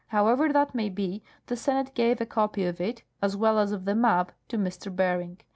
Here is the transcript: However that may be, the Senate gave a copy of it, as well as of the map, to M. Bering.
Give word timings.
However 0.07 0.51
that 0.51 0.73
may 0.73 0.89
be, 0.89 1.21
the 1.45 1.55
Senate 1.55 1.93
gave 1.93 2.19
a 2.19 2.25
copy 2.25 2.65
of 2.65 2.81
it, 2.81 3.03
as 3.21 3.37
well 3.37 3.59
as 3.59 3.71
of 3.71 3.85
the 3.85 3.93
map, 3.93 4.31
to 4.47 4.57
M. 4.57 4.67
Bering. 4.95 5.37